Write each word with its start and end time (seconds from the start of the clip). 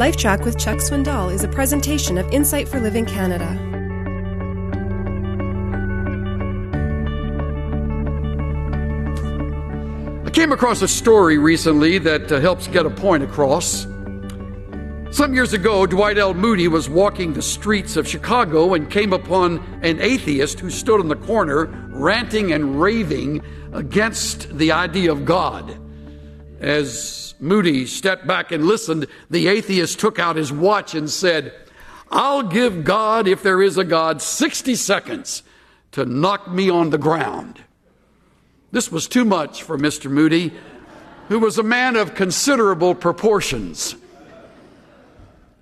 LifeTrac 0.00 0.46
with 0.46 0.58
Chuck 0.58 0.78
Swindoll 0.78 1.30
is 1.30 1.44
a 1.44 1.48
presentation 1.48 2.16
of 2.16 2.26
Insight 2.32 2.66
for 2.66 2.80
Living 2.80 3.04
Canada. 3.04 3.44
I 10.24 10.30
came 10.30 10.52
across 10.52 10.80
a 10.80 10.88
story 10.88 11.36
recently 11.36 11.98
that 11.98 12.32
uh, 12.32 12.40
helps 12.40 12.66
get 12.68 12.86
a 12.86 12.90
point 12.90 13.22
across. 13.22 13.82
Some 15.10 15.34
years 15.34 15.52
ago, 15.52 15.84
Dwight 15.84 16.16
L. 16.16 16.32
Moody 16.32 16.66
was 16.66 16.88
walking 16.88 17.34
the 17.34 17.42
streets 17.42 17.96
of 17.96 18.08
Chicago 18.08 18.72
and 18.72 18.90
came 18.90 19.12
upon 19.12 19.58
an 19.82 20.00
atheist 20.00 20.60
who 20.60 20.70
stood 20.70 21.00
on 21.00 21.08
the 21.08 21.16
corner 21.16 21.66
ranting 21.90 22.52
and 22.52 22.80
raving 22.80 23.42
against 23.74 24.56
the 24.56 24.72
idea 24.72 25.12
of 25.12 25.26
God. 25.26 25.78
As 26.60 27.34
Moody 27.40 27.86
stepped 27.86 28.26
back 28.26 28.52
and 28.52 28.66
listened, 28.66 29.06
the 29.30 29.48
atheist 29.48 29.98
took 29.98 30.18
out 30.18 30.36
his 30.36 30.52
watch 30.52 30.94
and 30.94 31.08
said, 31.08 31.54
I'll 32.10 32.42
give 32.42 32.84
God, 32.84 33.26
if 33.26 33.42
there 33.42 33.62
is 33.62 33.78
a 33.78 33.84
God, 33.84 34.20
60 34.20 34.74
seconds 34.74 35.42
to 35.92 36.04
knock 36.04 36.50
me 36.50 36.68
on 36.68 36.90
the 36.90 36.98
ground. 36.98 37.60
This 38.72 38.92
was 38.92 39.08
too 39.08 39.24
much 39.24 39.62
for 39.62 39.78
Mr. 39.78 40.10
Moody, 40.10 40.52
who 41.28 41.38
was 41.38 41.58
a 41.58 41.62
man 41.62 41.96
of 41.96 42.14
considerable 42.14 42.94
proportions. 42.94 43.96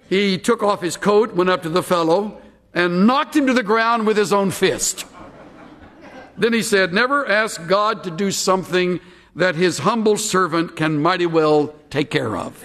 He 0.08 0.38
took 0.38 0.62
off 0.62 0.80
his 0.80 0.96
coat, 0.96 1.34
went 1.34 1.50
up 1.50 1.62
to 1.62 1.68
the 1.68 1.82
fellow, 1.82 2.40
and 2.74 3.06
knocked 3.06 3.36
him 3.36 3.46
to 3.46 3.52
the 3.52 3.62
ground 3.62 4.06
with 4.06 4.16
his 4.16 4.32
own 4.32 4.50
fist. 4.50 5.04
Then 6.36 6.52
he 6.52 6.62
said, 6.62 6.92
Never 6.92 7.28
ask 7.28 7.66
God 7.66 8.04
to 8.04 8.10
do 8.10 8.30
something 8.30 9.00
that 9.38 9.54
his 9.54 9.78
humble 9.78 10.16
servant 10.16 10.74
can 10.74 11.00
mighty 11.00 11.24
well 11.24 11.72
take 11.90 12.10
care 12.10 12.36
of. 12.36 12.60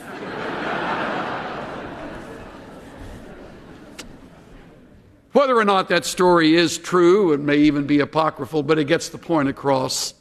Whether 5.34 5.56
or 5.56 5.66
not 5.66 5.90
that 5.90 6.04
story 6.04 6.56
is 6.56 6.80
true, 6.80 7.32
it 7.34 7.40
may 7.40 7.58
even 7.58 7.86
be 7.86 8.00
apocryphal, 8.00 8.64
but 8.64 8.80
it 8.80 8.86
gets 8.86 9.10
the 9.10 9.20
point 9.20 9.50
across. 9.50 10.16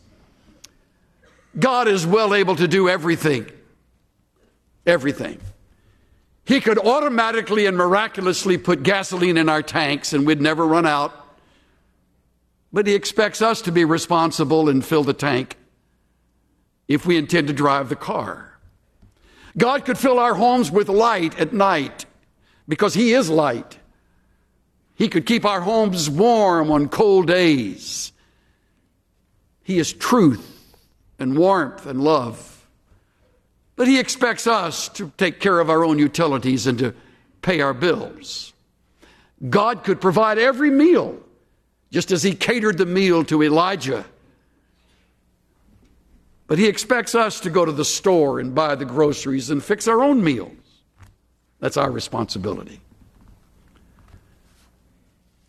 God 1.59 1.89
is 1.89 2.07
well 2.07 2.35
able 2.35 2.57
to 2.57 2.69
do 2.69 2.87
everything. 2.87 3.51
Everything. 4.87 5.41
He 6.45 6.61
could 6.61 6.79
automatically 6.79 7.65
and 7.65 7.79
miraculously 7.79 8.59
put 8.59 8.83
gasoline 8.83 9.39
in 9.39 9.49
our 9.49 9.63
tanks 9.63 10.13
and 10.13 10.27
we'd 10.27 10.43
never 10.43 10.67
run 10.67 10.85
out. 10.85 11.15
But 12.75 12.87
He 12.87 12.95
expects 12.95 13.41
us 13.41 13.63
to 13.63 13.73
be 13.73 13.87
responsible 13.87 14.69
and 14.69 14.85
fill 14.85 15.05
the 15.05 15.15
tank 15.15 15.57
if 16.93 17.07
we 17.07 17.17
intend 17.17 17.49
to 17.49 17.53
drive 17.53 17.89
the 17.89 17.97
car. 17.97 18.59
God 19.57 19.85
could 19.85 19.99
fill 19.99 20.19
our 20.19 20.35
homes 20.35 20.71
with 20.71 20.89
light 20.89 21.39
at 21.39 21.53
night 21.53 22.07
because 22.69 22.95
He 22.95 23.13
is 23.13 23.29
light. 23.29 23.79
He 24.95 25.09
could 25.09 25.27
keep 25.27 25.45
our 25.45 25.61
homes 25.61 26.09
warm 26.09 26.71
on 26.71 26.89
cold 26.89 27.27
days. 27.27 28.13
He 29.63 29.79
is 29.79 29.93
truth 29.93 30.75
and 31.19 31.37
warmth 31.37 31.87
and 31.87 32.01
love. 32.01 32.67
But 33.77 33.89
he 33.89 33.99
expects 33.99 34.47
us 34.47 34.89
to 34.91 35.13
take 35.17 35.41
care 35.41 35.59
of 35.59 35.71
our 35.71 35.85
own 35.85 35.99
utilities 35.99 36.67
and 36.67 36.79
to 36.79 36.95
pay 37.41 37.61
our 37.61 37.75
bills. 37.75 38.53
God 39.49 39.83
could 39.83 40.01
provide 40.01 40.39
every 40.39 40.71
meal, 40.71 41.19
just 41.91 42.13
as 42.13 42.23
he 42.23 42.35
catered 42.35 42.79
the 42.79 42.87
meal 42.87 43.25
to 43.25 43.43
Elijah. 43.43 44.05
But 46.53 46.59
he 46.59 46.67
expects 46.67 47.15
us 47.15 47.41
to 47.41 47.49
go 47.49 47.65
to 47.65 47.73
the 47.73 47.83
store 47.83 48.39
and 48.39 48.55
buy 48.55 48.75
the 48.75 48.85
groceries 48.85 49.49
and 49.49 49.65
fix 49.65 49.89
our 49.89 50.03
own 50.03 50.23
meals. 50.23 50.53
That's 51.61 51.79
our 51.79 51.91
responsibility. 51.91 52.79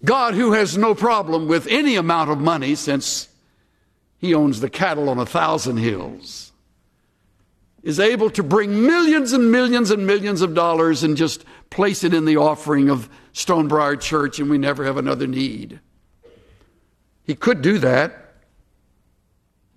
God, 0.06 0.34
who 0.34 0.54
has 0.54 0.78
no 0.78 0.96
problem 0.96 1.50
with 1.50 1.68
any 1.68 1.98
amount 1.98 2.30
of 2.30 2.38
money 2.38 2.74
since 2.76 3.28
he 4.18 4.34
owns 4.34 4.62
the 4.62 4.70
cattle 4.70 5.10
on 5.10 5.20
a 5.20 5.26
thousand 5.26 5.76
hills, 5.76 6.54
is 7.84 8.00
able 8.00 8.30
to 8.30 8.42
bring 8.42 8.86
millions 8.86 9.34
and 9.34 9.52
millions 9.52 9.92
and 9.92 10.08
millions 10.08 10.42
of 10.42 10.54
dollars 10.54 11.04
and 11.04 11.18
just 11.18 11.44
place 11.70 12.06
it 12.06 12.14
in 12.14 12.24
the 12.24 12.38
offering 12.38 12.90
of 12.90 13.10
Stonebriar 13.34 14.00
Church 14.00 14.40
and 14.40 14.50
we 14.50 14.58
never 14.58 14.86
have 14.86 14.96
another 14.96 15.28
need. 15.28 15.82
He 17.26 17.36
could 17.36 17.62
do 17.62 17.78
that, 17.80 18.24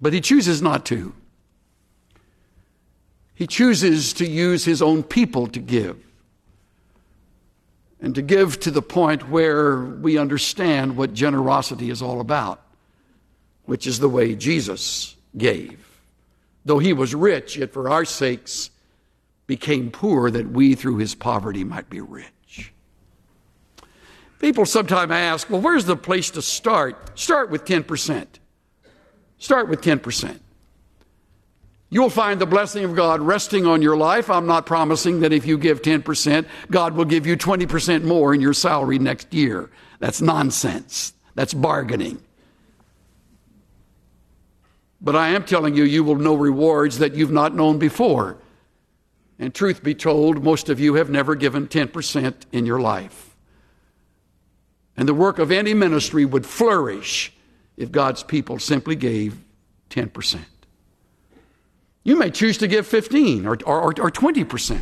but 0.00 0.12
he 0.12 0.20
chooses 0.20 0.60
not 0.62 0.84
to. 0.86 1.14
He 3.36 3.46
chooses 3.46 4.14
to 4.14 4.26
use 4.26 4.64
his 4.64 4.80
own 4.80 5.02
people 5.02 5.46
to 5.48 5.60
give. 5.60 6.02
And 8.00 8.14
to 8.14 8.22
give 8.22 8.58
to 8.60 8.70
the 8.70 8.82
point 8.82 9.28
where 9.28 9.76
we 9.76 10.16
understand 10.16 10.96
what 10.96 11.12
generosity 11.12 11.90
is 11.90 12.00
all 12.00 12.20
about, 12.20 12.62
which 13.66 13.86
is 13.86 14.00
the 14.00 14.08
way 14.08 14.34
Jesus 14.34 15.16
gave. 15.36 15.86
Though 16.64 16.78
he 16.78 16.94
was 16.94 17.14
rich, 17.14 17.58
yet 17.58 17.72
for 17.72 17.90
our 17.90 18.06
sakes 18.06 18.70
became 19.46 19.90
poor, 19.90 20.30
that 20.30 20.50
we 20.50 20.74
through 20.74 20.96
his 20.96 21.14
poverty 21.14 21.62
might 21.62 21.90
be 21.90 22.00
rich. 22.00 22.72
People 24.38 24.64
sometimes 24.64 25.12
ask, 25.12 25.50
well, 25.50 25.60
where's 25.60 25.84
the 25.84 25.96
place 25.96 26.30
to 26.30 26.42
start? 26.42 27.18
Start 27.18 27.50
with 27.50 27.66
10%. 27.66 28.26
Start 29.38 29.68
with 29.68 29.82
10%. 29.82 30.40
You'll 31.88 32.10
find 32.10 32.40
the 32.40 32.46
blessing 32.46 32.84
of 32.84 32.96
God 32.96 33.20
resting 33.20 33.64
on 33.64 33.80
your 33.80 33.96
life. 33.96 34.28
I'm 34.28 34.46
not 34.46 34.66
promising 34.66 35.20
that 35.20 35.32
if 35.32 35.46
you 35.46 35.56
give 35.56 35.82
10%, 35.82 36.46
God 36.70 36.94
will 36.94 37.04
give 37.04 37.26
you 37.26 37.36
20% 37.36 38.02
more 38.02 38.34
in 38.34 38.40
your 38.40 38.52
salary 38.52 38.98
next 38.98 39.32
year. 39.32 39.70
That's 40.00 40.20
nonsense. 40.20 41.12
That's 41.36 41.54
bargaining. 41.54 42.20
But 45.00 45.14
I 45.14 45.28
am 45.28 45.44
telling 45.44 45.76
you, 45.76 45.84
you 45.84 46.02
will 46.02 46.16
know 46.16 46.34
rewards 46.34 46.98
that 46.98 47.14
you've 47.14 47.30
not 47.30 47.54
known 47.54 47.78
before. 47.78 48.38
And 49.38 49.54
truth 49.54 49.82
be 49.82 49.94
told, 49.94 50.42
most 50.42 50.68
of 50.68 50.80
you 50.80 50.94
have 50.94 51.10
never 51.10 51.34
given 51.34 51.68
10% 51.68 52.34
in 52.50 52.66
your 52.66 52.80
life. 52.80 53.36
And 54.96 55.06
the 55.06 55.14
work 55.14 55.38
of 55.38 55.52
any 55.52 55.74
ministry 55.74 56.24
would 56.24 56.46
flourish 56.46 57.32
if 57.76 57.92
God's 57.92 58.22
people 58.22 58.58
simply 58.58 58.96
gave 58.96 59.38
10%. 59.90 60.40
You 62.06 62.14
may 62.14 62.30
choose 62.30 62.58
to 62.58 62.68
give 62.68 62.86
15 62.86 63.46
or, 63.46 63.58
or, 63.66 63.82
or 63.82 63.92
20%. 64.12 64.80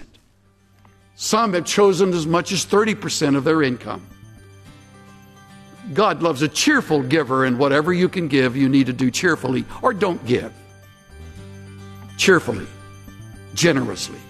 Some 1.14 1.54
have 1.54 1.64
chosen 1.64 2.12
as 2.12 2.26
much 2.26 2.52
as 2.52 2.66
30% 2.66 3.34
of 3.34 3.44
their 3.44 3.62
income. 3.62 4.06
God 5.94 6.22
loves 6.22 6.42
a 6.42 6.48
cheerful 6.48 7.02
giver, 7.02 7.46
and 7.46 7.58
whatever 7.58 7.94
you 7.94 8.10
can 8.10 8.28
give, 8.28 8.58
you 8.58 8.68
need 8.68 8.88
to 8.88 8.92
do 8.92 9.10
cheerfully 9.10 9.64
or 9.80 9.94
don't 9.94 10.22
give. 10.26 10.52
Cheerfully, 12.18 12.66
generously, 13.54 14.20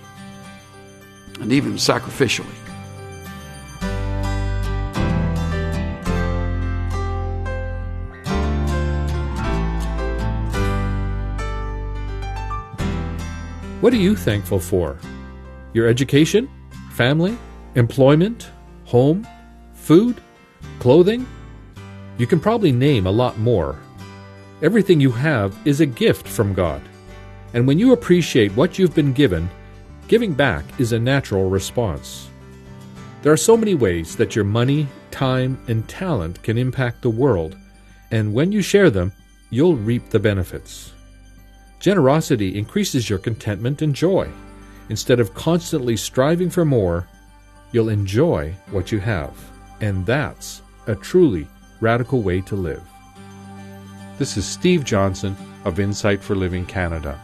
and 1.40 1.50
even 1.50 1.72
sacrificially. 1.72 2.54
What 13.84 13.92
are 13.92 13.96
you 13.96 14.16
thankful 14.16 14.60
for? 14.60 14.96
Your 15.74 15.88
education, 15.88 16.48
family, 16.92 17.36
employment, 17.74 18.50
home, 18.86 19.28
food, 19.74 20.22
clothing? 20.78 21.26
You 22.16 22.26
can 22.26 22.40
probably 22.40 22.72
name 22.72 23.06
a 23.06 23.10
lot 23.10 23.38
more. 23.38 23.78
Everything 24.62 25.02
you 25.02 25.10
have 25.10 25.54
is 25.66 25.82
a 25.82 25.84
gift 25.84 26.26
from 26.26 26.54
God. 26.54 26.80
And 27.52 27.68
when 27.68 27.78
you 27.78 27.92
appreciate 27.92 28.56
what 28.56 28.78
you've 28.78 28.94
been 28.94 29.12
given, 29.12 29.50
giving 30.08 30.32
back 30.32 30.64
is 30.80 30.92
a 30.92 30.98
natural 30.98 31.50
response. 31.50 32.30
There 33.20 33.34
are 33.34 33.36
so 33.36 33.54
many 33.54 33.74
ways 33.74 34.16
that 34.16 34.34
your 34.34 34.46
money, 34.46 34.88
time, 35.10 35.62
and 35.68 35.86
talent 35.86 36.42
can 36.42 36.56
impact 36.56 37.02
the 37.02 37.10
world, 37.10 37.54
and 38.10 38.32
when 38.32 38.50
you 38.50 38.62
share 38.62 38.88
them, 38.88 39.12
you'll 39.50 39.76
reap 39.76 40.08
the 40.08 40.18
benefits. 40.18 40.94
Generosity 41.84 42.56
increases 42.56 43.10
your 43.10 43.18
contentment 43.18 43.82
and 43.82 43.94
joy. 43.94 44.26
Instead 44.88 45.20
of 45.20 45.34
constantly 45.34 45.98
striving 45.98 46.48
for 46.48 46.64
more, 46.64 47.06
you'll 47.72 47.90
enjoy 47.90 48.54
what 48.70 48.90
you 48.90 48.98
have. 49.00 49.36
And 49.82 50.06
that's 50.06 50.62
a 50.86 50.94
truly 50.94 51.46
radical 51.82 52.22
way 52.22 52.40
to 52.40 52.56
live. 52.56 52.82
This 54.16 54.38
is 54.38 54.46
Steve 54.46 54.82
Johnson 54.82 55.36
of 55.66 55.78
Insight 55.78 56.22
for 56.22 56.34
Living 56.34 56.64
Canada. 56.64 57.20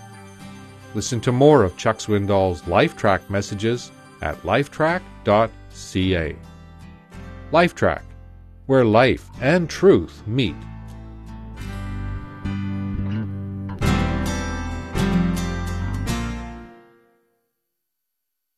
Listen 0.95 1.23
to 1.23 1.33
more 1.33 1.65
of 1.65 1.79
Chuck 1.79 1.97
Swindoll's 1.97 2.61
LifeTrac 2.65 3.31
messages 3.31 3.91
at 4.21 4.37
lifetrac.ca. 4.43 6.37
LifeTrac, 7.51 8.03
where 8.67 8.85
life 8.85 9.27
and 9.41 9.71
truth 9.71 10.23
meet. 10.27 10.55